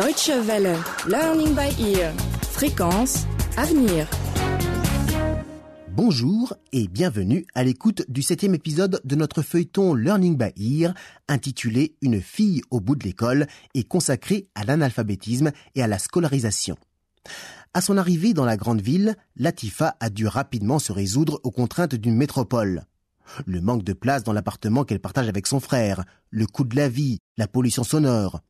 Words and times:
Deutsche 0.00 0.30
Welle, 0.46 0.78
Learning 1.08 1.54
by 1.54 1.92
Ear, 1.92 2.14
Fréquence, 2.40 3.26
Avenir. 3.58 4.08
Bonjour 5.88 6.54
et 6.72 6.88
bienvenue 6.88 7.44
à 7.54 7.64
l'écoute 7.64 8.06
du 8.08 8.22
septième 8.22 8.54
épisode 8.54 9.02
de 9.04 9.14
notre 9.14 9.42
feuilleton 9.42 9.92
Learning 9.92 10.38
by 10.38 10.52
Ear, 10.56 10.94
intitulé 11.28 11.96
Une 12.00 12.22
fille 12.22 12.62
au 12.70 12.80
bout 12.80 12.96
de 12.96 13.04
l'école 13.04 13.46
et 13.74 13.84
consacré 13.84 14.48
à 14.54 14.64
l'analphabétisme 14.64 15.52
et 15.74 15.82
à 15.82 15.86
la 15.86 15.98
scolarisation. 15.98 16.78
À 17.74 17.82
son 17.82 17.98
arrivée 17.98 18.32
dans 18.32 18.46
la 18.46 18.56
grande 18.56 18.80
ville, 18.80 19.16
Latifa 19.36 19.96
a 20.00 20.08
dû 20.08 20.26
rapidement 20.26 20.78
se 20.78 20.92
résoudre 20.92 21.40
aux 21.42 21.50
contraintes 21.50 21.94
d'une 21.94 22.16
métropole. 22.16 22.86
Le 23.44 23.60
manque 23.60 23.84
de 23.84 23.92
place 23.92 24.24
dans 24.24 24.32
l'appartement 24.32 24.84
qu'elle 24.84 25.00
partage 25.00 25.28
avec 25.28 25.46
son 25.46 25.60
frère, 25.60 26.06
le 26.30 26.46
coût 26.46 26.64
de 26.64 26.76
la 26.76 26.88
vie, 26.88 27.18
la 27.36 27.46
pollution 27.46 27.84
sonore. 27.84 28.40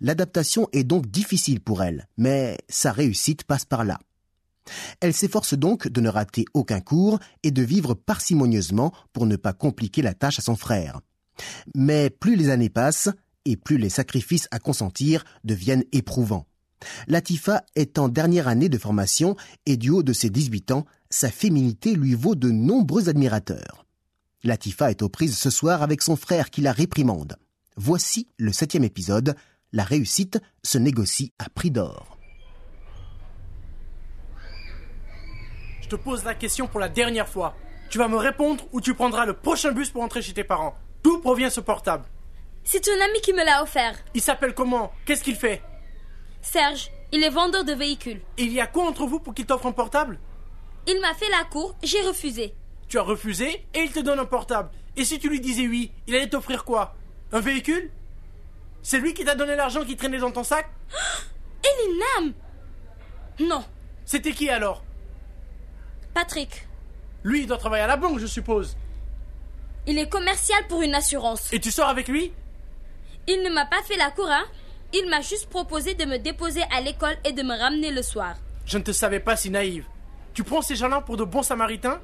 L'adaptation 0.00 0.68
est 0.72 0.84
donc 0.84 1.06
difficile 1.06 1.60
pour 1.60 1.82
elle, 1.82 2.08
mais 2.16 2.58
sa 2.68 2.92
réussite 2.92 3.44
passe 3.44 3.64
par 3.64 3.84
là. 3.84 3.98
Elle 5.00 5.14
s'efforce 5.14 5.54
donc 5.54 5.88
de 5.88 6.00
ne 6.00 6.08
rater 6.08 6.44
aucun 6.54 6.80
cours 6.80 7.18
et 7.42 7.50
de 7.50 7.62
vivre 7.62 7.94
parcimonieusement 7.94 8.92
pour 9.12 9.26
ne 9.26 9.36
pas 9.36 9.52
compliquer 9.52 10.02
la 10.02 10.14
tâche 10.14 10.38
à 10.38 10.42
son 10.42 10.56
frère. 10.56 11.00
Mais 11.74 12.10
plus 12.10 12.36
les 12.36 12.50
années 12.50 12.70
passent, 12.70 13.10
et 13.44 13.56
plus 13.56 13.76
les 13.76 13.90
sacrifices 13.90 14.48
à 14.50 14.58
consentir 14.58 15.24
deviennent 15.44 15.84
éprouvants. 15.92 16.46
Latifa 17.08 17.64
est 17.76 17.98
en 17.98 18.08
dernière 18.08 18.48
année 18.48 18.68
de 18.68 18.78
formation 18.78 19.36
et 19.66 19.76
du 19.76 19.90
haut 19.90 20.02
de 20.02 20.12
ses 20.12 20.30
18 20.30 20.70
ans, 20.72 20.84
sa 21.10 21.30
féminité 21.30 21.94
lui 21.94 22.14
vaut 22.14 22.34
de 22.34 22.50
nombreux 22.50 23.08
admirateurs. 23.08 23.86
Latifa 24.42 24.90
est 24.90 25.02
aux 25.02 25.08
prises 25.08 25.36
ce 25.36 25.50
soir 25.50 25.82
avec 25.82 26.02
son 26.02 26.16
frère 26.16 26.50
qui 26.50 26.60
la 26.60 26.72
réprimande. 26.72 27.36
Voici 27.76 28.28
le 28.38 28.52
septième 28.52 28.84
épisode. 28.84 29.34
La 29.76 29.82
réussite 29.82 30.40
se 30.62 30.78
négocie 30.78 31.32
à 31.40 31.50
prix 31.50 31.72
d'or. 31.72 32.16
Je 35.82 35.88
te 35.88 35.96
pose 35.96 36.22
la 36.22 36.36
question 36.36 36.68
pour 36.68 36.78
la 36.78 36.88
dernière 36.88 37.28
fois. 37.28 37.56
Tu 37.90 37.98
vas 37.98 38.06
me 38.06 38.16
répondre 38.16 38.68
ou 38.70 38.80
tu 38.80 38.94
prendras 38.94 39.26
le 39.26 39.32
prochain 39.32 39.72
bus 39.72 39.90
pour 39.90 40.02
rentrer 40.02 40.22
chez 40.22 40.32
tes 40.32 40.44
parents. 40.44 40.76
D'où 41.02 41.18
provient 41.18 41.50
ce 41.50 41.58
portable? 41.58 42.04
C'est 42.62 42.82
ton 42.82 42.92
ami 42.92 43.20
qui 43.20 43.32
me 43.32 43.44
l'a 43.44 43.64
offert. 43.64 43.98
Il 44.14 44.20
s'appelle 44.20 44.54
comment? 44.54 44.92
Qu'est-ce 45.06 45.24
qu'il 45.24 45.34
fait? 45.34 45.60
Serge, 46.40 46.92
il 47.10 47.24
est 47.24 47.30
vendeur 47.30 47.64
de 47.64 47.72
véhicules. 47.72 48.22
Et 48.38 48.44
il 48.44 48.52
y 48.52 48.60
a 48.60 48.68
quoi 48.68 48.86
entre 48.86 49.06
vous 49.06 49.18
pour 49.18 49.34
qu'il 49.34 49.44
t'offre 49.44 49.66
un 49.66 49.72
portable? 49.72 50.20
Il 50.86 51.00
m'a 51.00 51.14
fait 51.14 51.30
la 51.30 51.42
cour, 51.50 51.74
j'ai 51.82 52.00
refusé. 52.02 52.54
Tu 52.86 52.96
as 52.96 53.02
refusé 53.02 53.66
et 53.74 53.80
il 53.80 53.90
te 53.90 53.98
donne 53.98 54.20
un 54.20 54.24
portable. 54.24 54.70
Et 54.96 55.04
si 55.04 55.18
tu 55.18 55.28
lui 55.28 55.40
disais 55.40 55.66
oui, 55.66 55.90
il 56.06 56.14
allait 56.14 56.28
t'offrir 56.28 56.64
quoi? 56.64 56.94
Un 57.32 57.40
véhicule? 57.40 57.90
C'est 58.84 58.98
lui 58.98 59.14
qui 59.14 59.24
t'a 59.24 59.34
donné 59.34 59.56
l'argent 59.56 59.82
qui 59.82 59.96
traînait 59.96 60.18
dans 60.18 60.30
ton 60.30 60.44
sac 60.44 60.68
Elinam 61.64 62.34
Non, 63.40 63.64
C'était 64.04 64.32
qui 64.32 64.50
alors? 64.50 64.84
Patrick. 66.12 66.68
Lui, 67.24 67.40
il 67.40 67.46
doit 67.46 67.56
travailler 67.56 67.82
à 67.84 67.86
la 67.86 67.96
banque, 67.96 68.18
je 68.18 68.26
suppose. 68.26 68.76
Il 69.86 69.98
est 69.98 70.08
commercial 70.10 70.66
pour 70.68 70.82
une 70.82 70.94
assurance. 70.94 71.50
Et 71.52 71.58
tu 71.58 71.70
sors 71.72 71.88
avec 71.88 72.08
lui? 72.08 72.32
Il 73.26 73.42
ne 73.42 73.48
m'a 73.48 73.64
pas 73.64 73.82
fait 73.84 73.96
la 73.96 74.10
cour, 74.10 74.28
hein 74.30 74.44
Il 74.92 75.08
m'a 75.08 75.22
juste 75.22 75.48
proposé 75.48 75.94
de 75.94 76.04
me 76.04 76.18
déposer 76.18 76.62
à 76.70 76.82
l'école 76.82 77.16
et 77.24 77.32
de 77.32 77.42
me 77.42 77.58
ramener 77.58 77.90
le 77.90 78.02
soir. 78.02 78.36
Je 78.66 78.76
ne 78.76 78.82
te 78.82 78.92
savais 78.92 79.20
pas 79.20 79.34
si 79.36 79.48
naïve. 79.48 79.86
Tu 80.34 80.44
prends 80.44 80.60
ces 80.60 80.76
gens-là 80.76 81.00
pour 81.00 81.16
de 81.16 81.24
bons 81.24 81.42
samaritains? 81.42 82.02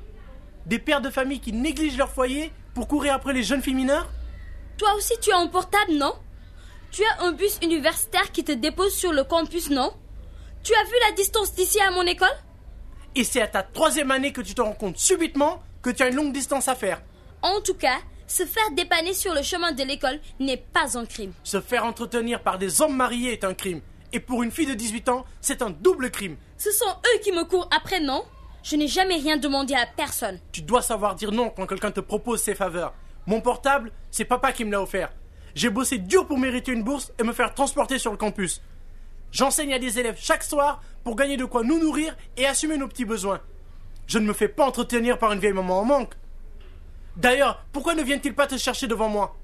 Des 0.65 0.79
pères 0.79 1.03
de 1.03 1.11
famille 1.11 1.41
qui 1.41 1.53
négligent 1.53 1.99
leur 1.99 2.11
foyer 2.11 2.53
pour 2.75 2.89
courir 2.89 3.13
après 3.13 3.35
les 3.35 3.43
jeunes 3.43 3.63
filles 3.63 3.75
mineures? 3.75 4.09
Toi 4.79 4.95
aussi, 4.97 5.13
tu 5.21 5.31
as 5.31 5.37
un 5.39 5.47
portable, 5.49 5.93
non? 5.93 6.15
Tu 6.91 7.05
as 7.05 7.23
un 7.23 7.33
bus 7.33 7.59
universitaire 7.63 8.33
qui 8.33 8.43
te 8.43 8.51
dépose 8.51 8.93
sur 8.93 9.13
le 9.13 9.23
campus, 9.23 9.71
non? 9.71 9.93
Tu 10.65 10.75
as 10.75 10.85
vu 10.85 10.95
la 11.09 11.15
distance 11.15 11.55
d'ici 11.55 11.81
à 11.81 11.93
mon 11.93 12.03
école? 12.03 12.29
Et 13.15 13.23
c'est 13.23 13.41
à 13.41 13.47
ta 13.47 13.63
troisième 13.63 14.11
année 14.11 14.33
que 14.33 14.41
tu 14.41 14.55
te 14.55 14.61
rends 14.61 14.73
compte 14.73 14.99
subitement 14.99 15.63
que 15.83 15.91
tu 15.91 16.03
as 16.03 16.09
une 16.09 16.17
longue 16.17 16.33
distance 16.33 16.67
à 16.67 16.75
faire. 16.75 17.01
En 17.43 17.61
tout 17.61 17.75
cas, 17.75 17.99
se 18.27 18.45
faire 18.45 18.71
dépanner 18.73 19.15
sur 19.15 19.35
le 19.35 19.43
chemin 19.43 19.73
de 19.73 19.85
l'école 19.85 20.21
n'est 20.41 20.57
pas 20.57 20.99
un 20.99 21.07
crime. 21.07 21.33
Se 21.45 21.61
faire 21.61 21.85
entretenir 21.85 22.43
par 22.43 22.59
des 22.59 22.83
hommes 22.83 22.97
mariés 22.97 23.33
est 23.33 23.45
un 23.45 23.55
crime. 23.55 23.83
Et 24.13 24.19
pour 24.19 24.43
une 24.43 24.51
fille 24.51 24.67
de 24.67 24.75
18 24.75 25.09
ans, 25.11 25.25
c'est 25.41 25.63
un 25.63 25.71
double 25.71 26.11
crime. 26.11 26.37
Ce 26.59 26.73
sont 26.73 26.91
eux 26.91 27.19
qui 27.23 27.31
me 27.31 27.45
courent 27.45 27.69
après, 27.71 28.01
non? 28.01 28.25
Je 28.65 28.75
n'ai 28.75 28.89
jamais 28.89 29.17
rien 29.17 29.37
demandé 29.37 29.75
à 29.75 29.87
personne. 29.87 30.41
Tu 30.51 30.63
dois 30.63 30.83
savoir 30.83 31.15
dire 31.15 31.31
non 31.31 31.51
quand 31.51 31.67
quelqu'un 31.67 31.93
te 31.93 32.01
propose 32.01 32.43
ses 32.43 32.57
faveurs. 32.57 32.95
Mon 33.27 33.41
portable, 33.41 33.93
c'est 34.11 34.25
papa 34.25 34.53
qui 34.53 34.65
me 34.65 34.73
l'a 34.73 34.83
offert. 34.83 35.13
J'ai 35.55 35.71
bossé 35.71 35.99
dur 35.99 36.27
pour 36.27 36.39
mériter 36.39 36.73
une 36.73 36.83
bourse 36.83 37.13
et 37.19 37.23
me 37.23 37.33
faire 37.33 37.55
transporter 37.55 37.99
sur 37.99 38.11
le 38.11 38.17
campus. 38.17 38.63
J'enseigne 39.33 39.75
à 39.75 39.79
des 39.79 39.99
élèves 39.99 40.19
chaque 40.19 40.43
soir 40.43 40.83
pour 41.05 41.17
gagner 41.17 41.37
de 41.37 41.45
quoi 41.45 41.63
nous 41.63 41.79
nourrir 41.79 42.17
et 42.37 42.47
assumer 42.47 42.77
nos 42.77 42.89
petits 42.89 43.05
besoins. 43.05 43.41
Je 44.07 44.19
ne 44.19 44.27
me 44.27 44.33
fais 44.33 44.49
pas 44.49 44.67
entretenir 44.67 45.19
par 45.19 45.33
une 45.33 45.39
vieille 45.39 45.53
maman 45.53 45.81
en 45.81 45.85
manque. 45.85 46.15
D'ailleurs, 47.17 47.65
pourquoi 47.73 47.95
ne 47.95 48.03
viennent-ils 48.03 48.35
pas 48.35 48.47
te 48.47 48.57
chercher 48.57 48.87
devant 48.87 49.09
moi? 49.09 49.37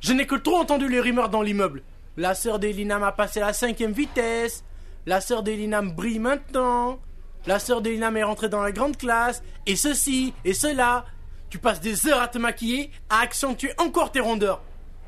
Je 0.00 0.12
n'ai 0.12 0.26
que 0.26 0.36
trop 0.36 0.56
entendu 0.56 0.88
les 0.88 1.00
rumeurs 1.00 1.28
dans 1.28 1.42
l'immeuble. 1.42 1.82
La 2.16 2.34
sœur 2.34 2.58
d'Elinam 2.58 3.02
a 3.02 3.12
passé 3.12 3.40
la 3.40 3.52
cinquième 3.52 3.92
vitesse. 3.92 4.64
La 5.06 5.20
sœur 5.20 5.42
d'Elinam 5.42 5.92
brille 5.92 6.18
maintenant. 6.18 6.98
La 7.46 7.58
sœur 7.58 7.82
d'Elinam 7.82 8.16
est 8.16 8.22
rentrée 8.22 8.48
dans 8.48 8.62
la 8.62 8.72
grande 8.72 8.96
classe. 8.96 9.42
Et 9.66 9.76
ceci, 9.76 10.32
et 10.44 10.54
cela. 10.54 11.04
Tu 11.50 11.58
passes 11.58 11.80
des 11.80 12.06
heures 12.06 12.22
à 12.22 12.28
te 12.28 12.38
maquiller, 12.38 12.90
à 13.08 13.20
accentuer 13.20 13.72
encore 13.78 14.12
tes 14.12 14.20
rondeurs. 14.20 14.62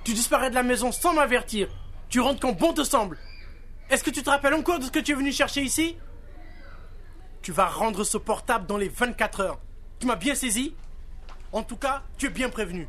Tu 0.04 0.12
disparais 0.12 0.50
de 0.50 0.56
la 0.56 0.64
maison 0.64 0.90
sans 0.90 1.14
m'avertir. 1.14 1.68
Tu 2.08 2.20
rentres 2.20 2.40
quand 2.40 2.52
bon 2.52 2.72
te 2.72 2.82
semble. 2.82 3.16
Est-ce 3.88 4.02
que 4.02 4.10
tu 4.10 4.22
te 4.22 4.30
rappelles 4.30 4.54
encore 4.54 4.80
de 4.80 4.84
ce 4.84 4.90
que 4.90 4.98
tu 4.98 5.12
es 5.12 5.14
venu 5.14 5.32
chercher 5.32 5.62
ici? 5.62 5.96
Tu 7.42 7.52
vas 7.52 7.66
rendre 7.66 8.02
ce 8.02 8.18
portable 8.18 8.66
dans 8.66 8.76
les 8.76 8.88
24 8.88 9.40
heures. 9.40 9.60
Tu 10.00 10.06
m'as 10.06 10.16
bien 10.16 10.34
saisi 10.34 10.74
En 11.52 11.62
tout 11.62 11.76
cas, 11.76 12.02
tu 12.18 12.26
es 12.26 12.30
bien 12.30 12.48
prévenu. 12.48 12.88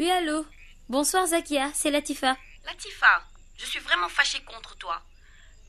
Oui, 0.00 0.10
allô 0.10 0.46
Bonsoir, 0.88 1.26
Zakia, 1.26 1.70
c'est 1.74 1.90
Latifa. 1.90 2.34
Latifa, 2.64 3.22
je 3.58 3.66
suis 3.66 3.80
vraiment 3.80 4.08
fâchée 4.08 4.42
contre 4.44 4.74
toi. 4.78 5.02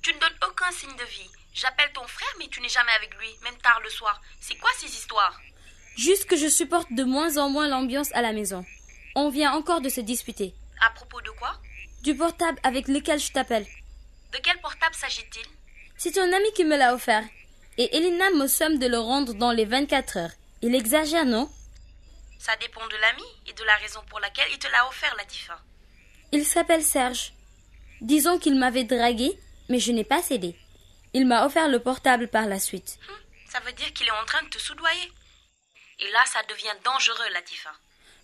Tu 0.01 0.13
ne 0.13 0.19
donnes 0.19 0.47
aucun 0.47 0.71
signe 0.71 0.95
de 0.95 1.03
vie. 1.03 1.29
J'appelle 1.53 1.91
ton 1.93 2.07
frère, 2.07 2.33
mais 2.39 2.47
tu 2.47 2.61
n'es 2.61 2.69
jamais 2.69 2.93
avec 2.95 3.13
lui, 3.15 3.27
même 3.43 3.57
tard 3.57 3.81
le 3.83 3.89
soir. 3.89 4.21
C'est 4.39 4.55
quoi 4.55 4.69
ces 4.77 4.87
histoires? 4.87 5.37
Juste 5.97 6.27
que 6.27 6.37
je 6.37 6.47
supporte 6.47 6.93
de 6.93 7.03
moins 7.03 7.35
en 7.35 7.49
moins 7.49 7.67
l'ambiance 7.67 8.09
à 8.13 8.21
la 8.21 8.31
maison. 8.31 8.65
On 9.17 9.29
vient 9.29 9.51
encore 9.51 9.81
de 9.81 9.89
se 9.89 9.99
disputer. 9.99 10.53
À 10.79 10.91
propos 10.91 11.19
de 11.19 11.31
quoi? 11.31 11.59
Du 12.01 12.15
portable 12.15 12.59
avec 12.63 12.87
lequel 12.87 13.19
je 13.19 13.33
t'appelle. 13.33 13.67
De 14.31 14.37
quel 14.41 14.61
portable 14.61 14.95
s'agit-il? 14.95 15.45
C'est 15.97 16.13
ton 16.13 16.31
ami 16.31 16.53
qui 16.55 16.63
me 16.63 16.77
l'a 16.77 16.95
offert. 16.95 17.25
Et 17.77 17.97
Elena 17.97 18.29
me 18.29 18.47
somme 18.47 18.79
de 18.79 18.87
le 18.87 18.97
rendre 18.97 19.33
dans 19.33 19.51
les 19.51 19.65
24 19.65 20.15
heures. 20.15 20.31
Il 20.61 20.73
exagère, 20.73 21.25
non? 21.25 21.51
Ça 22.41 22.55
dépend 22.55 22.87
de 22.87 22.97
l'ami 22.97 23.23
et 23.45 23.53
de 23.53 23.63
la 23.63 23.75
raison 23.75 24.01
pour 24.09 24.19
laquelle 24.19 24.47
il 24.51 24.57
te 24.57 24.67
l'a 24.67 24.87
offert, 24.87 25.13
Latifa. 25.15 25.59
Il 26.31 26.43
s'appelle 26.43 26.81
Serge. 26.81 27.33
Disons 28.01 28.39
qu'il 28.39 28.55
m'avait 28.55 28.83
dragué, 28.83 29.39
mais 29.69 29.77
je 29.77 29.91
n'ai 29.91 30.03
pas 30.03 30.23
cédé. 30.23 30.55
Il 31.13 31.27
m'a 31.27 31.45
offert 31.45 31.67
le 31.67 31.79
portable 31.79 32.27
par 32.27 32.47
la 32.47 32.59
suite. 32.59 32.97
Hum, 33.07 33.15
ça 33.47 33.59
veut 33.59 33.73
dire 33.73 33.93
qu'il 33.93 34.07
est 34.07 34.19
en 34.23 34.25
train 34.25 34.41
de 34.41 34.49
te 34.49 34.57
soudoyer. 34.57 35.11
Et 35.99 36.09
là, 36.09 36.23
ça 36.25 36.41
devient 36.49 36.73
dangereux, 36.83 37.29
Latifa. 37.31 37.69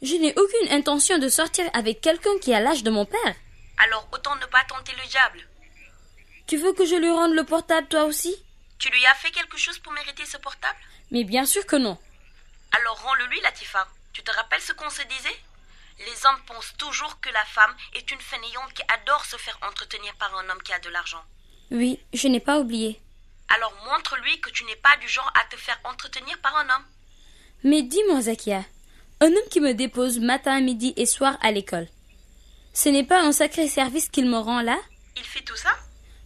Je 0.01 0.15
n'ai 0.15 0.33
aucune 0.35 0.71
intention 0.71 1.19
de 1.19 1.29
sortir 1.29 1.69
avec 1.73 2.01
quelqu'un 2.01 2.39
qui 2.41 2.55
a 2.55 2.59
l'âge 2.59 2.81
de 2.81 2.89
mon 2.89 3.05
père. 3.05 3.35
Alors 3.77 4.07
autant 4.11 4.35
ne 4.37 4.45
pas 4.47 4.63
tenter 4.67 4.93
le 4.93 5.07
diable. 5.07 5.47
Tu 6.47 6.57
veux 6.57 6.73
que 6.73 6.87
je 6.87 6.95
lui 6.95 7.11
rende 7.11 7.33
le 7.33 7.43
portable 7.43 7.87
toi 7.87 8.05
aussi? 8.05 8.35
Tu 8.79 8.89
lui 8.89 9.05
as 9.05 9.13
fait 9.13 9.29
quelque 9.29 9.57
chose 9.57 9.77
pour 9.77 9.93
mériter 9.93 10.25
ce 10.25 10.37
portable? 10.37 10.79
Mais 11.11 11.23
bien 11.23 11.45
sûr 11.45 11.67
que 11.67 11.75
non. 11.75 11.99
Alors 12.71 12.99
rends-le 13.03 13.27
lui, 13.27 13.39
Latifa. 13.41 13.87
Tu 14.17 14.23
te 14.23 14.31
rappelles 14.31 14.61
ce 14.61 14.73
qu'on 14.73 14.89
se 14.89 15.03
disait? 15.03 15.39
Les 15.99 16.25
hommes 16.25 16.41
pensent 16.47 16.73
toujours 16.79 17.19
que 17.19 17.29
la 17.29 17.45
femme 17.45 17.75
est 17.93 18.09
une 18.09 18.19
fainéante 18.19 18.73
qui 18.73 18.81
adore 18.91 19.23
se 19.23 19.37
faire 19.37 19.59
entretenir 19.61 20.11
par 20.15 20.35
un 20.35 20.49
homme 20.49 20.63
qui 20.63 20.73
a 20.73 20.79
de 20.79 20.89
l'argent. 20.89 21.23
Oui, 21.69 21.99
je 22.11 22.27
n'ai 22.27 22.39
pas 22.39 22.57
oublié. 22.57 22.99
Alors 23.47 23.71
montre-lui 23.85 24.41
que 24.41 24.49
tu 24.49 24.63
n'es 24.63 24.75
pas 24.77 24.97
du 24.97 25.07
genre 25.07 25.31
à 25.39 25.45
te 25.51 25.55
faire 25.55 25.79
entretenir 25.83 26.35
par 26.39 26.55
un 26.55 26.63
homme. 26.67 26.85
Mais 27.63 27.83
dis-moi, 27.83 28.21
Zakia, 28.21 28.65
un 29.21 29.27
homme 29.27 29.49
qui 29.51 29.61
me 29.61 29.75
dépose 29.75 30.17
matin, 30.17 30.61
midi 30.61 30.95
et 30.97 31.05
soir 31.05 31.37
à 31.41 31.51
l'école. 31.51 31.87
Ce 32.73 32.89
n'est 32.89 33.05
pas 33.05 33.21
un 33.21 33.31
sacré 33.31 33.67
service 33.67 34.09
qu'il 34.09 34.27
me 34.27 34.39
rend 34.39 34.61
là? 34.61 34.79
Il 35.15 35.25
fait 35.25 35.43
tout 35.43 35.55
ça? 35.55 35.77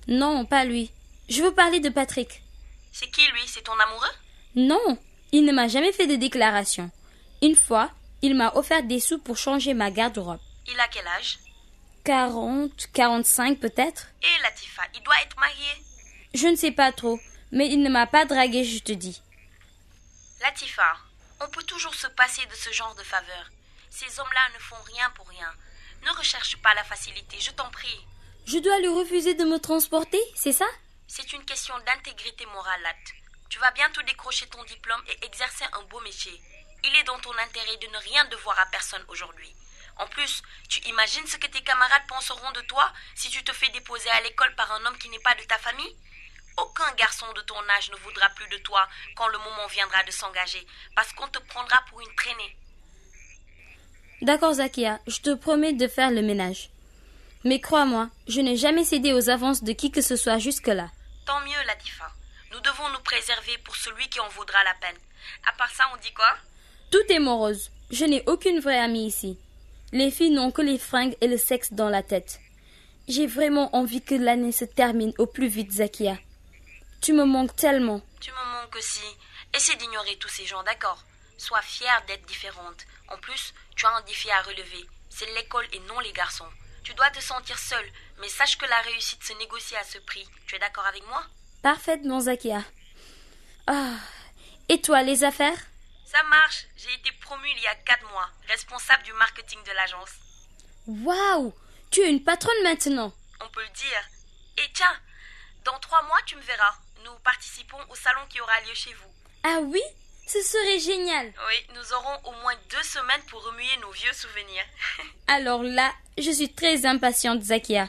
Non, 0.07 0.45
pas 0.45 0.63
lui. 0.63 0.93
Je 1.27 1.43
veux 1.43 1.53
parler 1.53 1.81
de 1.81 1.89
Patrick. 1.89 2.41
C'est 2.93 3.11
qui 3.11 3.27
lui? 3.31 3.45
C'est 3.47 3.63
ton 3.63 3.77
amoureux? 3.77 4.15
Non, 4.55 4.97
il 5.33 5.43
ne 5.43 5.51
m'a 5.51 5.67
jamais 5.67 5.91
fait 5.91 6.07
de 6.07 6.15
déclaration. 6.15 6.89
Une 7.41 7.55
fois, 7.55 7.89
il 8.21 8.35
m'a 8.35 8.53
offert 8.55 8.83
des 8.83 8.99
sous 8.99 9.17
pour 9.17 9.37
changer 9.37 9.73
ma 9.73 9.89
garde-robe. 9.89 10.39
Il 10.67 10.79
a 10.79 10.87
quel 10.87 11.07
âge? 11.07 11.39
40, 12.03 12.87
45 12.93 13.59
peut-être 13.59 14.07
Et 14.21 14.41
Latifa, 14.43 14.83
il 14.93 15.01
doit 15.01 15.19
être 15.23 15.39
marié? 15.39 15.67
Je 16.33 16.47
ne 16.47 16.55
sais 16.55 16.71
pas 16.71 16.91
trop, 16.91 17.19
mais 17.51 17.67
il 17.67 17.81
ne 17.81 17.89
m'a 17.89 18.05
pas 18.05 18.25
dragué, 18.25 18.63
je 18.63 18.79
te 18.83 18.91
dis. 18.91 19.21
Latifa, 20.41 20.97
on 21.41 21.49
peut 21.49 21.63
toujours 21.63 21.95
se 21.95 22.07
passer 22.07 22.45
de 22.45 22.55
ce 22.55 22.71
genre 22.71 22.93
de 22.95 23.03
faveur. 23.03 23.49
Ces 23.89 24.19
hommes-là 24.19 24.53
ne 24.53 24.59
font 24.59 24.81
rien 24.85 25.09
pour 25.15 25.27
rien. 25.27 25.51
Ne 26.05 26.11
recherche 26.17 26.57
pas 26.57 26.73
la 26.75 26.83
facilité, 26.83 27.37
je 27.39 27.51
t'en 27.51 27.69
prie. 27.71 28.05
Je 28.45 28.59
dois 28.59 28.79
lui 28.79 28.87
refuser 28.87 29.33
de 29.33 29.45
me 29.45 29.59
transporter, 29.59 30.21
c'est 30.35 30.53
ça? 30.53 30.65
C'est 31.07 31.33
une 31.33 31.45
question 31.45 31.75
d'intégrité 31.85 32.45
morale, 32.47 32.81
Lat. 32.83 32.93
Tu 33.49 33.59
vas 33.59 33.71
bientôt 33.71 34.01
décrocher 34.03 34.47
ton 34.47 34.63
diplôme 34.63 35.01
et 35.07 35.25
exercer 35.25 35.65
un 35.73 35.83
beau 35.83 35.99
métier. 36.01 36.39
Il 36.83 36.95
est 36.95 37.03
dans 37.03 37.19
ton 37.19 37.37
intérêt 37.37 37.77
de 37.77 37.87
ne 37.87 37.97
rien 37.97 38.25
devoir 38.25 38.59
à 38.59 38.65
personne 38.67 39.03
aujourd'hui. 39.07 39.53
En 39.97 40.07
plus, 40.07 40.41
tu 40.67 40.79
imagines 40.87 41.27
ce 41.27 41.37
que 41.37 41.47
tes 41.47 41.61
camarades 41.61 42.07
penseront 42.07 42.51
de 42.51 42.61
toi 42.61 42.91
si 43.13 43.29
tu 43.29 43.43
te 43.43 43.53
fais 43.53 43.69
déposer 43.69 44.09
à 44.11 44.21
l'école 44.21 44.55
par 44.55 44.71
un 44.71 44.85
homme 44.85 44.97
qui 44.97 45.09
n'est 45.09 45.19
pas 45.19 45.35
de 45.35 45.43
ta 45.43 45.57
famille? 45.59 45.95
Aucun 46.57 46.91
garçon 46.93 47.31
de 47.33 47.41
ton 47.41 47.69
âge 47.77 47.91
ne 47.91 47.97
voudra 47.97 48.29
plus 48.29 48.47
de 48.49 48.57
toi 48.57 48.87
quand 49.15 49.27
le 49.27 49.37
moment 49.37 49.67
viendra 49.67 50.03
de 50.03 50.11
s'engager, 50.11 50.65
parce 50.95 51.13
qu'on 51.13 51.27
te 51.27 51.39
prendra 51.39 51.81
pour 51.89 52.01
une 52.01 52.15
traînée. 52.15 52.57
D'accord, 54.21 54.53
Zakia, 54.53 54.99
je 55.07 55.19
te 55.19 55.33
promets 55.33 55.73
de 55.73 55.87
faire 55.87 56.11
le 56.11 56.21
ménage. 56.21 56.69
Mais 57.43 57.59
crois-moi, 57.59 58.09
je 58.27 58.41
n'ai 58.41 58.57
jamais 58.57 58.83
cédé 58.83 59.13
aux 59.13 59.29
avances 59.29 59.63
de 59.63 59.73
qui 59.73 59.91
que 59.91 60.01
ce 60.01 60.15
soit 60.15 60.37
jusque-là. 60.37 60.89
Tant 61.25 61.39
mieux, 61.41 61.63
Latifa. 61.65 62.11
Nous 62.51 62.59
devons 62.59 62.89
nous 62.89 62.99
préserver 62.99 63.57
pour 63.59 63.75
celui 63.75 64.07
qui 64.09 64.19
en 64.19 64.29
vaudra 64.29 64.63
la 64.63 64.73
peine. 64.75 64.97
À 65.47 65.53
part 65.53 65.71
ça, 65.71 65.89
on 65.93 65.97
dit 65.97 66.13
quoi? 66.13 66.35
Tout 66.91 67.09
est 67.09 67.19
morose. 67.19 67.71
Je 67.89 68.03
n'ai 68.03 68.21
aucune 68.27 68.59
vraie 68.59 68.79
amie 68.79 69.07
ici. 69.07 69.37
Les 69.93 70.11
filles 70.11 70.31
n'ont 70.31 70.51
que 70.51 70.61
les 70.61 70.77
fringues 70.77 71.15
et 71.21 71.27
le 71.27 71.37
sexe 71.37 71.71
dans 71.71 71.89
la 71.89 72.03
tête. 72.03 72.39
J'ai 73.07 73.27
vraiment 73.27 73.73
envie 73.75 74.01
que 74.01 74.15
l'année 74.15 74.51
se 74.51 74.65
termine 74.65 75.13
au 75.17 75.25
plus 75.25 75.47
vite, 75.47 75.71
Zakia. 75.71 76.17
Tu 77.01 77.13
me 77.13 77.23
manques 77.23 77.55
tellement. 77.55 78.01
Tu 78.19 78.31
me 78.31 78.61
manques 78.61 78.75
aussi. 78.75 79.07
Essaie 79.55 79.75
d'ignorer 79.77 80.17
tous 80.17 80.27
ces 80.27 80.45
gens, 80.45 80.63
d'accord? 80.63 81.01
Sois 81.37 81.61
fière 81.61 82.03
d'être 82.07 82.25
différente. 82.25 82.85
En 83.07 83.17
plus, 83.17 83.53
tu 83.75 83.85
as 83.85 83.95
un 83.95 84.01
défi 84.01 84.29
à 84.29 84.41
relever. 84.41 84.85
C'est 85.09 85.33
l'école 85.33 85.67
et 85.73 85.79
non 85.87 85.99
les 86.01 86.11
garçons. 86.11 86.45
Tu 86.83 86.93
dois 86.93 87.09
te 87.09 87.21
sentir 87.21 87.57
seule, 87.57 87.89
mais 88.19 88.27
sache 88.27 88.57
que 88.57 88.65
la 88.65 88.81
réussite 88.81 89.23
se 89.23 89.33
négocie 89.39 89.75
à 89.77 89.83
ce 89.83 89.97
prix. 89.99 90.27
Tu 90.45 90.55
es 90.55 90.59
d'accord 90.59 90.85
avec 90.85 91.07
moi? 91.07 91.23
Parfaitement, 91.61 92.19
Zakia. 92.19 92.63
Ah. 93.67 93.95
Et 94.67 94.81
toi, 94.81 95.03
les 95.03 95.23
affaires? 95.23 95.70
Ça 96.11 96.23
marche. 96.23 96.65
J'ai 96.75 96.93
été 96.93 97.11
promue 97.21 97.47
il 97.55 97.61
y 97.61 97.67
a 97.67 97.75
quatre 97.75 98.07
mois, 98.11 98.29
responsable 98.47 99.03
du 99.03 99.13
marketing 99.13 99.59
de 99.63 99.71
l'agence. 99.71 100.09
Waouh 100.87 101.53
Tu 101.89 102.01
es 102.01 102.09
une 102.09 102.23
patronne 102.23 102.63
maintenant. 102.63 103.13
On 103.39 103.47
peut 103.49 103.61
le 103.63 103.69
dire. 103.69 104.03
Et 104.57 104.69
tiens, 104.73 104.93
dans 105.63 105.79
trois 105.79 106.01
mois, 106.03 106.19
tu 106.25 106.35
me 106.35 106.41
verras. 106.41 106.75
Nous 107.05 107.13
participons 107.23 107.77
au 107.89 107.95
salon 107.95 108.21
qui 108.29 108.41
aura 108.41 108.59
lieu 108.61 108.73
chez 108.73 108.93
vous. 108.93 109.11
Ah 109.43 109.59
oui 109.61 109.81
Ce 110.27 110.41
serait 110.41 110.79
génial. 110.79 111.27
Oui, 111.47 111.75
nous 111.75 111.93
aurons 111.93 112.19
au 112.25 112.31
moins 112.41 112.55
deux 112.69 112.83
semaines 112.83 113.23
pour 113.29 113.43
remuer 113.45 113.77
nos 113.81 113.91
vieux 113.91 114.13
souvenirs. 114.13 114.65
Alors 115.27 115.63
là, 115.63 115.93
je 116.17 116.31
suis 116.31 116.53
très 116.53 116.85
impatiente, 116.85 117.41
Zakia. 117.41 117.87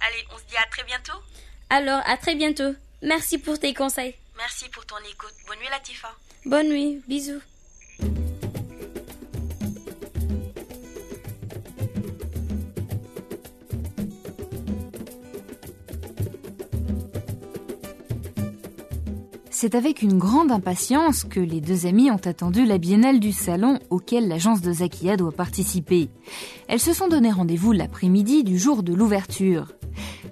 Allez, 0.00 0.26
on 0.32 0.38
se 0.38 0.44
dit 0.44 0.56
à 0.56 0.66
très 0.66 0.82
bientôt. 0.84 1.18
Alors, 1.68 2.02
à 2.04 2.16
très 2.16 2.34
bientôt. 2.34 2.74
Merci 3.02 3.38
pour 3.38 3.58
tes 3.60 3.74
conseils. 3.74 4.16
Merci 4.36 4.68
pour 4.70 4.84
ton 4.86 4.98
écoute. 4.98 5.34
Bonne 5.46 5.58
nuit, 5.58 5.68
Latifa. 5.70 6.12
Bonne 6.44 6.68
nuit. 6.68 7.02
Bisous. 7.06 7.40
C'est 19.62 19.74
avec 19.74 20.00
une 20.00 20.16
grande 20.16 20.52
impatience 20.52 21.22
que 21.22 21.38
les 21.38 21.60
deux 21.60 21.84
amies 21.84 22.10
ont 22.10 22.20
attendu 22.24 22.64
la 22.64 22.78
biennale 22.78 23.20
du 23.20 23.30
salon 23.30 23.78
auquel 23.90 24.26
l'agence 24.26 24.62
de 24.62 24.72
Zakia 24.72 25.18
doit 25.18 25.32
participer. 25.32 26.08
Elles 26.66 26.80
se 26.80 26.94
sont 26.94 27.08
donné 27.08 27.30
rendez-vous 27.30 27.72
l'après-midi 27.72 28.42
du 28.42 28.58
jour 28.58 28.82
de 28.82 28.94
l'ouverture. 28.94 29.74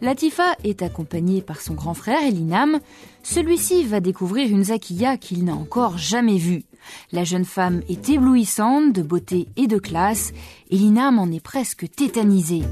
Latifa 0.00 0.54
est 0.64 0.80
accompagnée 0.80 1.42
par 1.42 1.60
son 1.60 1.74
grand 1.74 1.92
frère 1.92 2.22
Elinam. 2.26 2.78
Celui-ci 3.22 3.84
va 3.84 4.00
découvrir 4.00 4.48
une 4.48 4.64
Zakia 4.64 5.18
qu'il 5.18 5.44
n'a 5.44 5.54
encore 5.54 5.98
jamais 5.98 6.38
vue. 6.38 6.64
La 7.12 7.24
jeune 7.24 7.44
femme 7.44 7.82
est 7.90 8.08
éblouissante 8.08 8.94
de 8.94 9.02
beauté 9.02 9.48
et 9.58 9.66
de 9.66 9.76
classe. 9.76 10.32
Elinam 10.70 11.18
en 11.18 11.30
est 11.30 11.44
presque 11.44 11.84
tétanisé. 11.94 12.62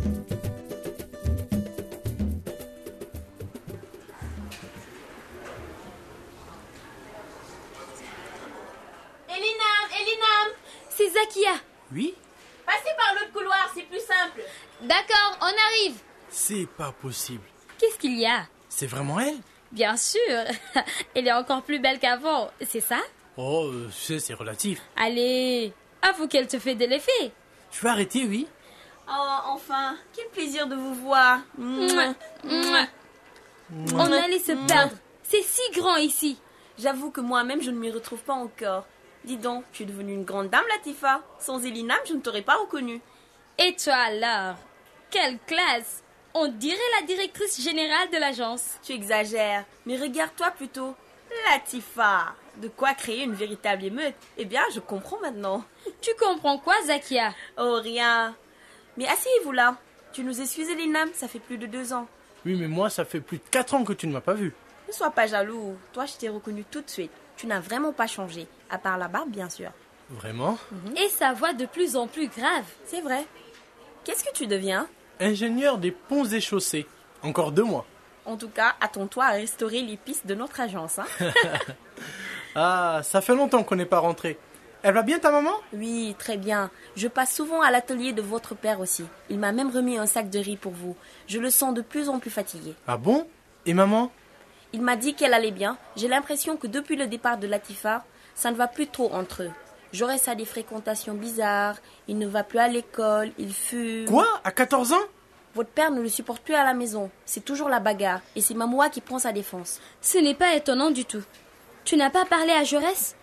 On 15.46 15.66
arrive. 15.68 15.98
C'est 16.28 16.66
pas 16.66 16.92
possible. 16.92 17.44
Qu'est-ce 17.78 17.98
qu'il 17.98 18.18
y 18.18 18.26
a? 18.26 18.46
C'est 18.68 18.86
vraiment 18.86 19.20
elle? 19.20 19.38
Bien 19.72 19.96
sûr. 19.96 20.20
Elle 21.14 21.28
est 21.28 21.32
encore 21.32 21.62
plus 21.62 21.78
belle 21.78 21.98
qu'avant, 21.98 22.50
c'est 22.66 22.80
ça? 22.80 22.98
Oh, 23.36 23.66
euh, 23.66 23.88
c'est 23.92 24.18
c'est 24.18 24.34
relatif. 24.34 24.80
Allez, 24.96 25.72
avoue 26.02 26.26
qu'elle 26.26 26.46
te 26.46 26.58
fait 26.58 26.74
de 26.74 26.86
l'effet. 26.86 27.32
Je 27.70 27.80
vais 27.82 27.88
arrêter, 27.88 28.24
oui. 28.24 28.46
Oh, 29.08 29.36
enfin, 29.46 29.96
quel 30.14 30.26
plaisir 30.28 30.66
de 30.66 30.74
vous 30.74 30.94
voir. 30.94 31.40
Mouah, 31.58 32.14
mouah. 32.44 32.86
On 33.94 34.12
allait 34.12 34.38
se 34.38 34.52
perdre. 34.66 34.96
C'est 35.22 35.42
si 35.42 35.60
grand 35.72 35.96
ici. 35.96 36.38
J'avoue 36.78 37.10
que 37.10 37.20
moi-même, 37.20 37.62
je 37.62 37.70
ne 37.70 37.78
m'y 37.78 37.90
retrouve 37.90 38.20
pas 38.20 38.34
encore. 38.34 38.84
Dis 39.24 39.36
donc, 39.36 39.64
tu 39.72 39.82
es 39.82 39.86
devenue 39.86 40.14
une 40.14 40.24
grande 40.24 40.50
dame, 40.50 40.64
Latifa. 40.68 41.20
Sans 41.38 41.64
Elinam, 41.64 41.98
je 42.08 42.14
ne 42.14 42.20
t'aurais 42.20 42.42
pas 42.42 42.56
reconnue. 42.56 43.00
Et 43.58 43.74
toi 43.76 43.94
alors? 43.94 44.56
Quelle 45.10 45.38
classe 45.46 46.02
On 46.34 46.48
dirait 46.48 46.76
la 47.00 47.06
directrice 47.06 47.62
générale 47.62 48.10
de 48.10 48.18
l'agence. 48.18 48.76
Tu 48.82 48.92
exagères, 48.92 49.64
mais 49.86 49.96
regarde-toi 49.96 50.50
plutôt. 50.52 50.94
Latifa 51.50 52.34
De 52.56 52.68
quoi 52.68 52.94
créer 52.94 53.24
une 53.24 53.34
véritable 53.34 53.84
émeute? 53.84 54.14
Eh 54.38 54.44
bien, 54.44 54.62
je 54.74 54.80
comprends 54.80 55.20
maintenant. 55.20 55.64
Tu 56.00 56.10
comprends 56.18 56.58
quoi, 56.58 56.74
Zakia? 56.86 57.34
Oh, 57.58 57.78
rien. 57.82 58.34
Mais 58.96 59.06
asseyez-vous 59.06 59.52
là. 59.52 59.76
Tu 60.12 60.22
nous 60.24 60.40
excuses, 60.40 60.68
Elinam, 60.70 61.10
ça 61.14 61.28
fait 61.28 61.38
plus 61.38 61.58
de 61.58 61.66
deux 61.66 61.92
ans. 61.92 62.06
Oui, 62.44 62.54
mais 62.54 62.68
moi, 62.68 62.88
ça 62.90 63.04
fait 63.04 63.20
plus 63.20 63.38
de 63.38 63.42
4 63.50 63.74
ans 63.74 63.84
que 63.84 63.92
tu 63.92 64.06
ne 64.06 64.12
m'as 64.12 64.20
pas 64.20 64.34
vu. 64.34 64.54
Ne 64.88 64.92
sois 64.92 65.10
pas 65.10 65.26
jaloux. 65.26 65.76
Toi, 65.92 66.06
je 66.06 66.14
t'ai 66.14 66.28
reconnu 66.28 66.64
tout 66.64 66.80
de 66.80 66.88
suite. 66.88 67.10
Tu 67.36 67.46
n'as 67.46 67.60
vraiment 67.60 67.92
pas 67.92 68.06
changé. 68.06 68.46
À 68.70 68.78
part 68.78 68.98
la 68.98 69.08
barbe, 69.08 69.30
bien 69.30 69.50
sûr. 69.50 69.70
Vraiment? 70.08 70.56
Et 70.96 71.08
sa 71.08 71.32
voix 71.32 71.52
de 71.52 71.66
plus 71.66 71.96
en 71.96 72.06
plus 72.06 72.28
grave. 72.28 72.64
C'est 72.86 73.00
vrai. 73.00 73.26
Qu'est-ce 74.06 74.22
que 74.22 74.32
tu 74.32 74.46
deviens 74.46 74.86
Ingénieur 75.18 75.78
des 75.78 75.90
ponts 75.90 76.24
et 76.26 76.40
chaussées. 76.40 76.86
Encore 77.24 77.50
deux 77.50 77.64
mois. 77.64 77.84
En 78.24 78.36
tout 78.36 78.48
cas, 78.48 78.76
attends-toi 78.80 79.24
à 79.24 79.32
restaurer 79.32 79.82
les 79.82 79.96
pistes 79.96 80.28
de 80.28 80.36
notre 80.36 80.60
agence. 80.60 81.00
Hein 81.00 81.06
Ah, 82.54 83.00
ça 83.02 83.20
fait 83.20 83.34
longtemps 83.34 83.64
qu'on 83.64 83.74
n'est 83.74 83.84
pas 83.84 83.98
rentré. 83.98 84.38
Elle 84.84 84.94
va 84.94 85.02
bien 85.02 85.18
ta 85.18 85.32
maman? 85.32 85.50
Oui, 85.72 86.14
très 86.20 86.36
bien. 86.36 86.70
Je 86.94 87.08
passe 87.08 87.34
souvent 87.34 87.60
à 87.62 87.72
l'atelier 87.72 88.12
de 88.12 88.22
votre 88.22 88.54
père 88.54 88.78
aussi. 88.78 89.04
Il 89.28 89.40
m'a 89.40 89.50
même 89.50 89.70
remis 89.70 89.98
un 89.98 90.06
sac 90.06 90.30
de 90.30 90.38
riz 90.38 90.56
pour 90.56 90.72
vous. 90.72 90.96
Je 91.26 91.40
le 91.40 91.50
sens 91.50 91.74
de 91.74 91.82
plus 91.82 92.08
en 92.08 92.20
plus 92.20 92.30
fatigué. 92.30 92.74
Ah 92.86 92.98
bon? 92.98 93.26
Et 93.66 93.74
maman? 93.74 94.12
Il 94.72 94.82
m'a 94.82 94.94
dit 94.94 95.14
qu'elle 95.14 95.34
allait 95.34 95.50
bien. 95.50 95.78
J'ai 95.96 96.06
l'impression 96.06 96.56
que 96.56 96.68
depuis 96.68 96.94
le 96.94 97.08
départ 97.08 97.38
de 97.38 97.48
Latifa, 97.48 98.04
ça 98.36 98.52
ne 98.52 98.56
va 98.56 98.68
plus 98.68 98.86
trop 98.86 99.12
entre 99.12 99.42
eux. 99.42 99.50
Jaurès 99.96 100.28
a 100.28 100.34
des 100.34 100.44
fréquentations 100.44 101.14
bizarres, 101.14 101.76
il 102.06 102.18
ne 102.18 102.26
va 102.26 102.44
plus 102.44 102.58
à 102.58 102.68
l'école, 102.68 103.32
il 103.38 103.52
fume. 103.52 104.04
Quoi? 104.04 104.26
À 104.44 104.52
14 104.52 104.92
ans? 104.92 105.06
Votre 105.54 105.70
père 105.70 105.90
ne 105.90 106.02
le 106.02 106.08
supporte 106.10 106.42
plus 106.42 106.54
à 106.54 106.64
la 106.64 106.74
maison. 106.74 107.10
C'est 107.24 107.42
toujours 107.44 107.70
la 107.70 107.80
bagarre, 107.80 108.20
et 108.36 108.42
c'est 108.42 108.52
Mamoua 108.52 108.90
qui 108.90 109.00
prend 109.00 109.18
sa 109.18 109.32
défense. 109.32 109.80
Ce 110.02 110.18
n'est 110.18 110.34
pas 110.34 110.54
étonnant 110.54 110.90
du 110.90 111.06
tout. 111.06 111.24
Tu 111.86 111.96
n'as 111.96 112.10
pas 112.10 112.26
parlé 112.26 112.52
à 112.52 112.62
Jaurès? 112.62 113.16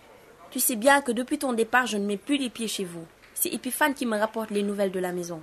Tu 0.50 0.58
sais 0.58 0.74
bien 0.74 1.00
que 1.00 1.12
depuis 1.12 1.38
ton 1.38 1.52
départ, 1.52 1.86
je 1.86 1.96
ne 1.96 2.06
mets 2.06 2.16
plus 2.16 2.38
les 2.38 2.50
pieds 2.50 2.66
chez 2.66 2.84
vous. 2.84 3.06
C'est 3.34 3.54
Epiphane 3.54 3.94
qui 3.94 4.04
me 4.04 4.18
rapporte 4.18 4.50
les 4.50 4.64
nouvelles 4.64 4.90
de 4.90 4.98
la 4.98 5.12
maison. 5.12 5.42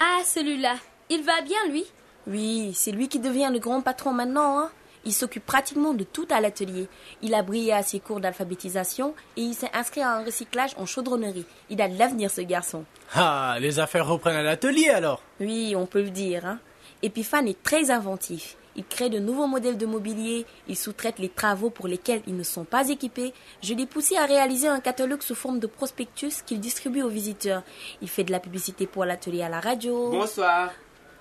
Ah, 0.00 0.20
celui-là. 0.22 0.74
Il 1.08 1.22
va 1.22 1.40
bien, 1.40 1.66
lui? 1.70 1.86
Oui, 2.26 2.72
c'est 2.74 2.92
lui 2.92 3.08
qui 3.08 3.20
devient 3.20 3.48
le 3.50 3.58
grand 3.58 3.80
patron 3.80 4.12
maintenant, 4.12 4.58
hein. 4.58 4.70
Il 5.04 5.12
s'occupe 5.12 5.44
pratiquement 5.46 5.94
de 5.94 6.04
tout 6.04 6.26
à 6.30 6.40
l'atelier. 6.40 6.88
Il 7.22 7.34
a 7.34 7.42
brillé 7.42 7.72
à 7.72 7.82
ses 7.82 8.00
cours 8.00 8.20
d'alphabétisation 8.20 9.14
et 9.36 9.42
il 9.42 9.54
s'est 9.54 9.70
inscrit 9.74 10.00
à 10.02 10.12
un 10.12 10.24
recyclage 10.24 10.74
en 10.76 10.86
chaudronnerie. 10.86 11.46
Il 11.70 11.80
a 11.80 11.88
de 11.88 11.98
l'avenir, 11.98 12.30
ce 12.30 12.40
garçon. 12.40 12.84
Ah, 13.14 13.56
les 13.60 13.78
affaires 13.78 14.06
reprennent 14.06 14.36
à 14.36 14.42
l'atelier 14.42 14.90
alors 14.90 15.22
Oui, 15.40 15.74
on 15.76 15.86
peut 15.86 16.02
le 16.02 16.10
dire. 16.10 16.46
Hein. 16.46 16.58
Epiphane 17.02 17.48
est 17.48 17.62
très 17.62 17.90
inventif. 17.90 18.56
Il 18.76 18.84
crée 18.84 19.10
de 19.10 19.18
nouveaux 19.18 19.48
modèles 19.48 19.76
de 19.76 19.86
mobilier, 19.86 20.46
il 20.68 20.76
sous-traite 20.76 21.18
les 21.18 21.28
travaux 21.28 21.68
pour 21.68 21.88
lesquels 21.88 22.22
ils 22.28 22.36
ne 22.36 22.44
sont 22.44 22.64
pas 22.64 22.88
équipés. 22.88 23.34
Je 23.60 23.74
l'ai 23.74 23.86
poussé 23.86 24.16
à 24.16 24.24
réaliser 24.24 24.68
un 24.68 24.78
catalogue 24.78 25.22
sous 25.22 25.34
forme 25.34 25.58
de 25.58 25.66
prospectus 25.66 26.42
qu'il 26.46 26.60
distribue 26.60 27.02
aux 27.02 27.08
visiteurs. 27.08 27.64
Il 28.02 28.08
fait 28.08 28.22
de 28.22 28.30
la 28.30 28.38
publicité 28.38 28.86
pour 28.86 29.04
l'atelier 29.04 29.42
à 29.42 29.48
la 29.48 29.58
radio. 29.58 30.10
Bonsoir. 30.10 30.70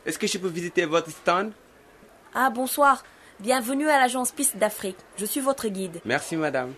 Est-ce 0.06 0.20
que 0.20 0.28
je 0.28 0.38
peux 0.38 0.48
visiter 0.48 0.86
votre 0.86 1.10
stand? 1.10 1.52
Ah, 2.36 2.52
bonsoir. 2.52 3.04
Bienvenue 3.40 3.88
à 3.88 4.00
l'agence 4.00 4.32
Piste 4.32 4.58
d'Afrique. 4.58 4.98
Je 5.18 5.26
suis 5.26 5.42
votre 5.42 5.68
guide. 5.68 6.02
Merci, 6.06 6.36
madame. 6.36 6.74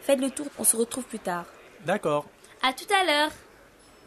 Faites 0.00 0.18
le 0.18 0.30
tour, 0.30 0.46
on 0.58 0.64
se 0.64 0.74
retrouve 0.74 1.04
plus 1.04 1.18
tard. 1.18 1.44
D'accord. 1.84 2.24
À 2.62 2.72
tout 2.72 2.90
à 2.94 3.04
l'heure. 3.04 3.30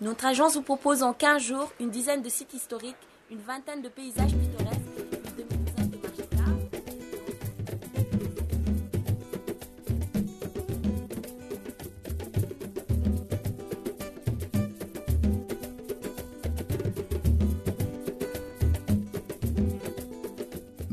Notre 0.02 0.26
agence 0.26 0.56
vous 0.56 0.64
propose 0.64 1.04
en 1.04 1.14
15 1.14 1.44
jours 1.44 1.72
une 1.80 1.92
dizaine 1.92 2.24
de 2.24 2.30
sites 2.30 2.56
historiques, 2.56 2.96
une 3.30 3.42
vingtaine 3.42 3.84
de 3.84 3.90
paysages 3.90 4.32
pittoresques. 4.32 4.51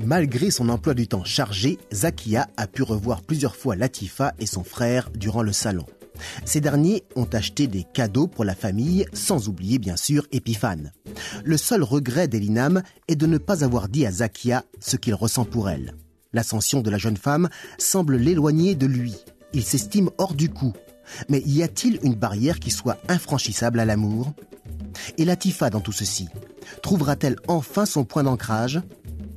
Malgré 0.09 0.51
son 0.51 0.71
emploi 0.71 0.95
du 0.95 1.07
temps 1.07 1.23
chargé, 1.23 1.77
Zakia 1.93 2.49
a 2.57 2.67
pu 2.67 2.83
revoir 2.83 3.21
plusieurs 3.21 3.55
fois 3.55 3.77
Latifa 3.77 4.33
et 4.39 4.47
son 4.47 4.65
frère 4.65 5.11
durant 5.15 5.43
le 5.43 5.53
salon. 5.53 5.85
Ces 6.47 6.63
derniers 6.63 7.05
ont 7.15 7.29
acheté 7.31 7.67
des 7.67 7.85
cadeaux 7.85 8.27
pour 8.27 8.47
la 8.47 8.55
famille, 8.55 9.05
sans 9.13 9.51
oublier 9.51 9.79
bien 9.79 9.97
sûr 9.97 10.27
Epiphane. 10.33 10.93
Le 11.45 11.59
seul 11.59 11.83
regret 11.83 12.27
d'Elinam 12.27 12.83
est 13.09 13.17
de 13.17 13.27
ne 13.27 13.37
pas 13.37 13.65
avoir 13.65 13.91
dit 13.91 14.07
à 14.07 14.11
Zakia 14.11 14.65
ce 14.81 14.97
qu'il 14.97 15.13
ressent 15.13 15.45
pour 15.45 15.69
elle. 15.69 15.95
L'ascension 16.33 16.81
de 16.81 16.89
la 16.89 16.97
jeune 16.97 17.19
femme 17.19 17.51
semble 17.77 18.17
l'éloigner 18.17 18.75
de 18.75 18.87
lui. 18.87 19.15
Il 19.53 19.63
s'estime 19.63 20.09
hors 20.17 20.33
du 20.33 20.49
coup. 20.49 20.73
Mais 21.29 21.43
y 21.45 21.63
a-t-il 21.63 21.99
une 22.03 22.15
barrière 22.15 22.61
qui 22.61 22.71
soit 22.71 22.97
infranchissable 23.09 23.79
à 23.79 23.85
l'amour? 23.85 24.33
Et 25.19 25.27
Latifa 25.27 25.69
dans 25.69 25.81
tout 25.81 25.93
ceci? 25.93 26.31
Trouvera-t-elle 26.83 27.37
enfin 27.47 27.85
son 27.85 28.05
point 28.05 28.23
d'ancrage? 28.23 28.81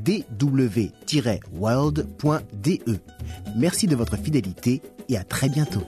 french@dw-world.de. 0.00 2.98
Merci 3.56 3.86
de 3.86 3.96
votre 3.96 4.16
fidélité 4.16 4.82
et 5.08 5.16
à 5.16 5.24
très 5.24 5.48
bientôt. 5.48 5.82